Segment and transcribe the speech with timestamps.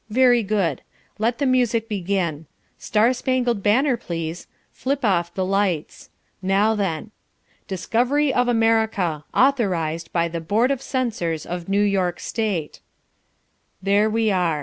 [0.09, 0.81] Very good.
[1.19, 2.47] Let the music begin
[2.79, 6.09] Star Spangled Banner, please flip off the lights.
[6.41, 7.11] Now then.
[7.67, 12.79] DISCOVERY OF AMERICA AUTHORIZED BY THE BOARD OF CENSORS OF NEW YORK STATE
[13.83, 14.59] There we are.